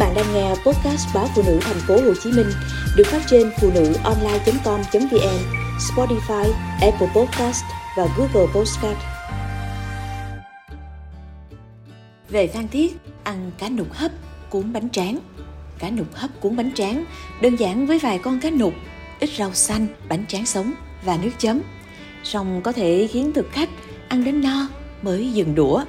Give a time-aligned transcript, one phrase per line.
[0.00, 2.46] bạn đang nghe podcast báo phụ nữ thành phố Hồ Chí Minh
[2.96, 5.38] được phát trên phụ nữ online.com.vn,
[5.78, 7.64] Spotify, Apple Podcast
[7.96, 8.98] và Google Podcast.
[12.28, 14.12] Về Phan Thiết, ăn cá nục hấp,
[14.50, 15.18] cuốn bánh tráng.
[15.78, 17.04] Cá nục hấp cuốn bánh tráng
[17.40, 18.74] đơn giản với vài con cá nục,
[19.20, 20.72] ít rau xanh, bánh tráng sống
[21.04, 21.60] và nước chấm.
[22.24, 23.68] Song có thể khiến thực khách
[24.08, 24.68] ăn đến no
[25.02, 25.84] mới dừng đũa.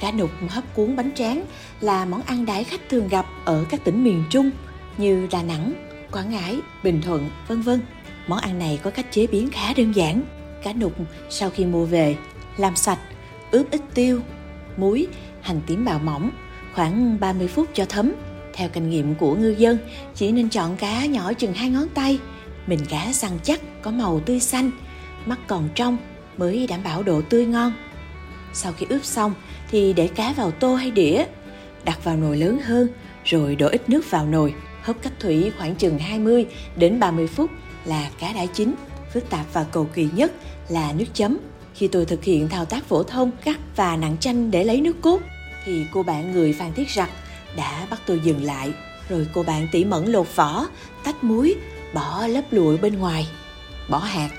[0.00, 1.44] Cá nục hấp cuốn bánh tráng
[1.80, 4.50] là món ăn đái khách thường gặp ở các tỉnh miền Trung
[4.98, 5.72] như Đà Nẵng,
[6.12, 7.80] Quảng Ngãi, Bình Thuận, vân vân.
[8.26, 10.22] Món ăn này có cách chế biến khá đơn giản.
[10.62, 10.92] Cá nục
[11.30, 12.16] sau khi mua về,
[12.56, 12.98] làm sạch,
[13.50, 14.20] ướp ít tiêu,
[14.76, 15.06] muối,
[15.40, 16.30] hành tím bào mỏng,
[16.74, 18.12] khoảng 30 phút cho thấm.
[18.54, 19.78] Theo kinh nghiệm của ngư dân,
[20.14, 22.18] chỉ nên chọn cá nhỏ chừng hai ngón tay,
[22.66, 24.70] mình cá săn chắc, có màu tươi xanh,
[25.26, 25.96] mắt còn trong
[26.36, 27.72] mới đảm bảo độ tươi ngon.
[28.56, 29.34] Sau khi ướp xong
[29.70, 31.24] thì để cá vào tô hay đĩa,
[31.84, 32.88] đặt vào nồi lớn hơn
[33.24, 37.50] rồi đổ ít nước vào nồi, hấp cách thủy khoảng chừng 20 đến 30 phút
[37.84, 38.74] là cá đã chín.
[39.12, 40.32] Phức tạp và cầu kỳ nhất
[40.68, 41.38] là nước chấm.
[41.74, 44.96] Khi tôi thực hiện thao tác phổ thông cắt và nặng chanh để lấy nước
[45.02, 45.20] cốt
[45.64, 47.10] thì cô bạn người Phan Thiết Rặc
[47.56, 48.72] đã bắt tôi dừng lại
[49.08, 50.66] rồi cô bạn tỉ mẩn lột vỏ,
[51.04, 51.54] tách muối,
[51.94, 53.28] bỏ lớp lụa bên ngoài,
[53.88, 54.30] bỏ hạt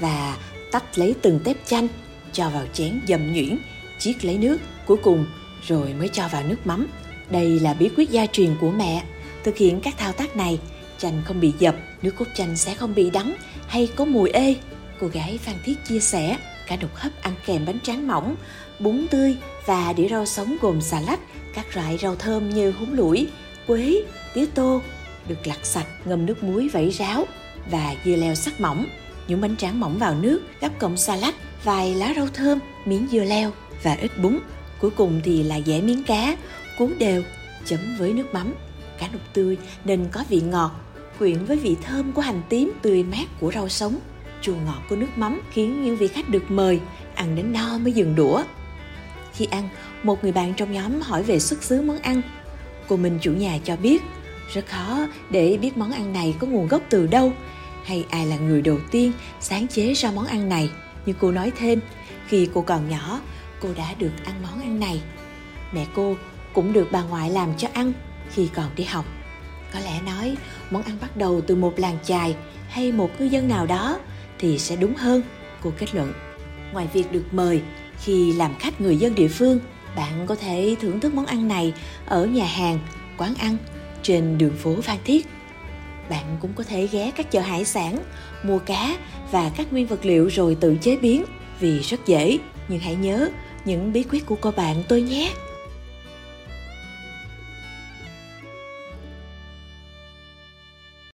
[0.00, 0.36] và
[0.72, 1.88] tách lấy từng tép chanh
[2.34, 3.58] cho vào chén dầm nhuyễn,
[3.98, 5.26] chiết lấy nước, cuối cùng
[5.66, 6.86] rồi mới cho vào nước mắm.
[7.30, 9.02] Đây là bí quyết gia truyền của mẹ.
[9.44, 10.58] Thực hiện các thao tác này,
[10.98, 13.34] chanh không bị dập, nước cốt chanh sẽ không bị đắng
[13.66, 14.56] hay có mùi ê.
[15.00, 18.36] Cô gái phan thiết chia sẻ, cả đục hấp ăn kèm bánh tráng mỏng,
[18.78, 21.20] bún tươi và đĩa rau sống gồm xà lách
[21.54, 23.28] các loại rau thơm như húng lủi,
[23.66, 24.02] quế,
[24.34, 24.82] tía tô,
[25.28, 27.26] được lặt sạch, ngâm nước muối vẩy ráo
[27.70, 28.86] và dưa leo sắc mỏng
[29.28, 33.24] nhúng bánh tráng mỏng vào nước, gắp cọng salad, vài lá rau thơm, miếng dưa
[33.24, 33.50] leo
[33.82, 34.38] và ít bún.
[34.80, 36.36] Cuối cùng thì là dẻ miếng cá,
[36.78, 37.22] cuốn đều,
[37.64, 38.54] chấm với nước mắm.
[38.98, 40.70] Cá nục tươi nên có vị ngọt,
[41.18, 43.98] quyện với vị thơm của hành tím tươi mát của rau sống.
[44.42, 46.80] Chua ngọt của nước mắm khiến những vị khách được mời,
[47.14, 48.42] ăn đến no mới dừng đũa.
[49.32, 49.68] Khi ăn,
[50.02, 52.22] một người bạn trong nhóm hỏi về xuất xứ món ăn.
[52.88, 54.02] Cô mình chủ nhà cho biết,
[54.52, 57.32] rất khó để biết món ăn này có nguồn gốc từ đâu
[57.84, 60.70] hay ai là người đầu tiên sáng chế ra món ăn này?
[61.06, 61.80] Như cô nói thêm,
[62.26, 63.20] khi cô còn nhỏ,
[63.60, 65.00] cô đã được ăn món ăn này.
[65.72, 66.16] Mẹ cô
[66.52, 67.92] cũng được bà ngoại làm cho ăn
[68.30, 69.04] khi còn đi học.
[69.72, 70.36] Có lẽ nói
[70.70, 72.36] món ăn bắt đầu từ một làng chài
[72.68, 73.98] hay một cư dân nào đó
[74.38, 75.22] thì sẽ đúng hơn,
[75.62, 76.12] cô kết luận.
[76.72, 77.62] Ngoài việc được mời
[78.00, 79.60] khi làm khách người dân địa phương,
[79.96, 81.72] bạn có thể thưởng thức món ăn này
[82.06, 82.78] ở nhà hàng,
[83.16, 83.56] quán ăn,
[84.02, 85.26] trên đường phố phan thiết
[86.10, 87.98] bạn cũng có thể ghé các chợ hải sản,
[88.42, 88.96] mua cá
[89.30, 91.24] và các nguyên vật liệu rồi tự chế biến.
[91.60, 92.38] Vì rất dễ,
[92.68, 93.30] nhưng hãy nhớ
[93.64, 95.32] những bí quyết của cô bạn tôi nhé.